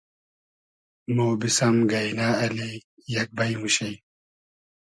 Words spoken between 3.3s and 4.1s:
بݷ موشی